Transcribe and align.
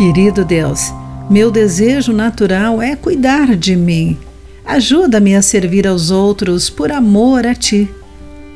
Querido 0.00 0.46
Deus, 0.46 0.94
meu 1.28 1.50
desejo 1.50 2.10
natural 2.10 2.80
é 2.80 2.96
cuidar 2.96 3.54
de 3.54 3.76
mim. 3.76 4.16
Ajuda-me 4.64 5.36
a 5.36 5.42
servir 5.42 5.86
aos 5.86 6.10
outros 6.10 6.70
por 6.70 6.90
amor 6.90 7.46
a 7.46 7.54
Ti. 7.54 7.86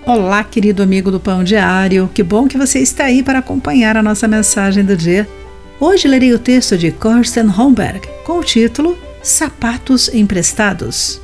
Olá, 0.07 0.43
querido 0.43 0.83
amigo 0.83 1.11
do 1.11 1.21
Pão 1.21 1.45
Diário, 1.45 2.09
que 2.15 2.23
bom 2.23 2.49
que 2.49 2.57
você 2.57 2.79
está 2.79 3.05
aí 3.05 3.23
para 3.23 3.41
acompanhar 3.41 3.95
a 3.95 4.03
nossa 4.03 4.27
mensagem 4.27 4.83
do 4.83 4.97
dia. 4.97 5.29
Hoje 5.79 6.09
lerei 6.09 6.33
o 6.33 6.39
texto 6.39 6.79
de 6.79 6.91
Kirsten 6.91 7.49
Holmberg 7.49 8.01
com 8.25 8.39
o 8.39 8.43
título 8.43 8.97
Sapatos 9.23 10.09
Emprestados. 10.15 11.21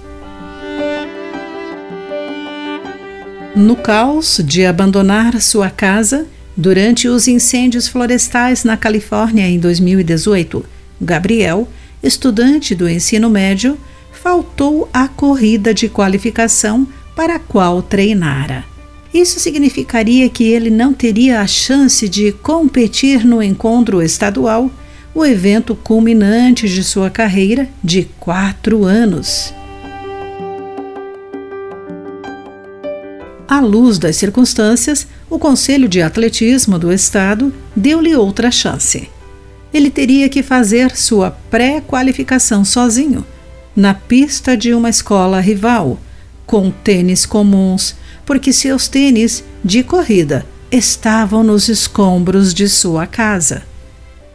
No 3.57 3.75
caos 3.75 4.43
de 4.45 4.66
abandonar 4.66 5.41
sua 5.41 5.71
casa, 5.71 6.27
Durante 6.61 7.08
os 7.08 7.27
incêndios 7.27 7.88
florestais 7.88 8.64
na 8.64 8.77
Califórnia 8.77 9.48
em 9.48 9.59
2018, 9.59 10.62
Gabriel, 11.01 11.66
estudante 12.02 12.74
do 12.74 12.87
ensino 12.87 13.30
médio, 13.30 13.78
faltou 14.12 14.87
à 14.92 15.09
corrida 15.09 15.73
de 15.73 15.88
qualificação 15.88 16.87
para 17.16 17.37
a 17.37 17.38
qual 17.38 17.80
treinara. 17.80 18.62
Isso 19.12 19.41
significaria 19.41 20.28
que 20.28 20.45
ele 20.45 20.68
não 20.68 20.92
teria 20.92 21.41
a 21.41 21.46
chance 21.46 22.06
de 22.06 22.30
competir 22.30 23.24
no 23.24 23.42
encontro 23.42 24.02
estadual, 24.02 24.70
o 25.15 25.24
evento 25.24 25.74
culminante 25.74 26.68
de 26.68 26.84
sua 26.84 27.09
carreira 27.09 27.70
de 27.82 28.06
quatro 28.20 28.84
anos. 28.84 29.54
À 33.50 33.59
luz 33.59 33.98
das 33.98 34.14
circunstâncias, 34.14 35.09
o 35.28 35.36
Conselho 35.36 35.88
de 35.88 36.00
Atletismo 36.00 36.78
do 36.78 36.92
Estado 36.92 37.52
deu-lhe 37.74 38.14
outra 38.14 38.48
chance. 38.48 39.10
Ele 39.74 39.90
teria 39.90 40.28
que 40.28 40.40
fazer 40.40 40.96
sua 40.96 41.32
pré-qualificação 41.32 42.65
sozinho, 42.65 43.26
na 43.74 43.92
pista 43.92 44.57
de 44.57 44.73
uma 44.73 44.88
escola 44.88 45.40
rival, 45.40 45.98
com 46.46 46.70
tênis 46.70 47.26
comuns, 47.26 47.96
porque 48.24 48.52
seus 48.52 48.87
tênis 48.87 49.42
de 49.64 49.82
corrida 49.82 50.46
estavam 50.70 51.42
nos 51.42 51.68
escombros 51.68 52.54
de 52.54 52.68
sua 52.68 53.04
casa. 53.04 53.64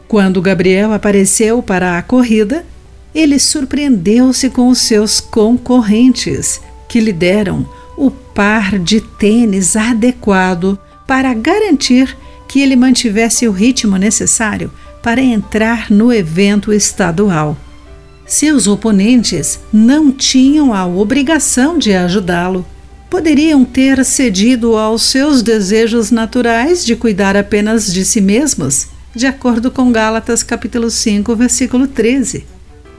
Quando 0.10 0.42
Gabriel 0.42 0.92
apareceu 0.92 1.64
para 1.64 1.98
a 1.98 2.02
corrida, 2.02 2.66
ele 3.14 3.40
surpreendeu-se 3.40 4.50
com 4.50 4.68
os 4.68 4.80
seus 4.80 5.22
concorrentes, 5.22 6.60
que 6.90 7.00
lhe 7.00 7.14
deram 7.14 7.66
par 8.36 8.78
de 8.78 9.00
tênis 9.00 9.76
adequado 9.76 10.78
para 11.08 11.34
garantir 11.34 12.16
que 12.48 12.60
ele 12.60 12.76
mantivesse 12.76 13.48
o 13.48 13.52
ritmo 13.52 13.98
necessário 13.98 14.72
para 15.02 15.22
entrar 15.22 15.90
no 15.90 16.12
evento 16.12 16.74
estadual. 16.74 17.58
Seus 18.26 18.68
oponentes 18.68 19.60
não 19.72 20.12
tinham 20.12 20.74
a 20.74 20.86
obrigação 20.86 21.78
de 21.78 21.94
ajudá-lo. 21.94 22.66
Poderiam 23.10 23.64
ter 23.64 24.04
cedido 24.04 24.76
aos 24.76 25.04
seus 25.04 25.42
desejos 25.42 26.12
naturais 26.12 26.84
de 26.84 26.96
cuidar 26.96 27.38
apenas 27.38 27.94
de 27.94 28.04
si 28.04 28.20
mesmos, 28.20 28.88
de 29.16 29.28
acordo 29.28 29.72
com 29.72 29.92
Gálatas 29.92 30.44
capítulo 30.44 30.90
5, 30.90 31.36
versículo 31.36 31.88
13. 31.88 32.46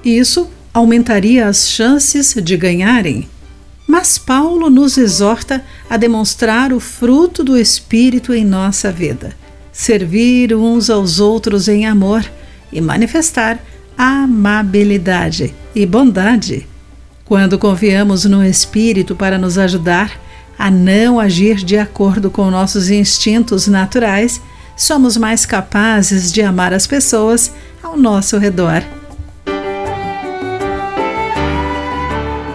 Isso 0.05 0.49
aumentaria 0.73 1.49
as 1.49 1.69
chances 1.69 2.35
de 2.35 2.57
ganharem. 2.57 3.29
Mas 3.87 4.19
Paulo 4.19 4.69
nos 4.69 4.99
exorta 4.99 5.65
a 5.89 5.97
demonstrar 5.97 6.73
o 6.73 6.81
fruto 6.81 7.45
do 7.45 7.57
Espírito 7.57 8.35
em 8.35 8.45
nossa 8.45 8.91
vida, 8.91 9.37
servir 9.73 10.55
uns 10.55 10.91
aos 10.91 11.21
outros 11.21 11.69
em 11.69 11.87
amor 11.87 12.25
e 12.73 12.81
manifestar 12.81 13.61
amabilidade 13.97 15.55
e 15.75 15.87
bondade. 15.87 16.67
Quando 17.25 17.59
confiamos 17.59 18.25
no 18.25 18.45
Espírito 18.45 19.15
para 19.15 19.39
nos 19.39 19.57
ajudar 19.59 20.21
a 20.59 20.71
não 20.71 21.21
agir 21.21 21.57
de 21.57 21.79
acordo 21.79 22.31
com 22.31 22.51
nossos 22.51 22.91
instintos 22.91 23.67
naturais, 23.67 24.41
somos 24.77 25.17
mais 25.17 25.47
capazes 25.47 26.33
de 26.33 26.43
amar 26.43 26.73
as 26.73 26.87
pessoas 26.87 27.53
ao 27.83 27.97
nosso 27.97 28.39
redor. 28.39 28.83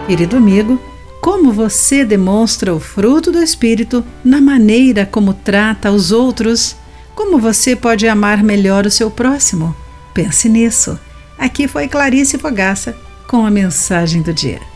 Querido 0.06 0.36
amigo, 0.36 0.80
como 1.22 1.52
você 1.52 2.04
demonstra 2.04 2.74
o 2.74 2.80
fruto 2.80 3.30
do 3.30 3.40
Espírito 3.40 4.04
na 4.24 4.40
maneira 4.40 5.06
como 5.06 5.32
trata 5.32 5.92
os 5.92 6.10
outros? 6.10 6.74
Como 7.14 7.38
você 7.38 7.76
pode 7.76 8.08
amar 8.08 8.42
melhor 8.42 8.86
o 8.86 8.90
seu 8.90 9.08
próximo? 9.08 9.72
Pense 10.12 10.48
nisso. 10.48 10.98
Aqui 11.38 11.68
foi 11.68 11.86
Clarice 11.86 12.38
Fogaça 12.38 12.96
com 13.28 13.46
a 13.46 13.52
mensagem 13.52 14.20
do 14.20 14.34
dia. 14.34 14.71